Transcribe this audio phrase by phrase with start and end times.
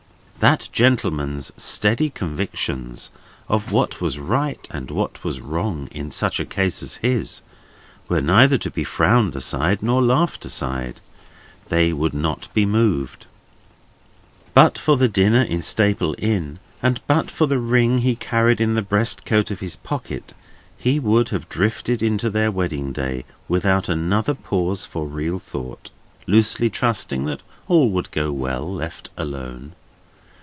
[0.49, 3.11] That gentleman's steady convictions
[3.47, 7.43] of what was right and what was wrong in such a case as his,
[8.09, 10.99] were neither to be frowned aside nor laughed aside.
[11.67, 13.27] They would not be moved.
[14.55, 18.73] But for the dinner in Staple Inn, and but for the ring he carried in
[18.73, 20.33] the breast pocket of his coat,
[20.75, 25.91] he would have drifted into their wedding day without another pause for real thought,
[26.25, 29.73] loosely trusting that all would go well, left alone.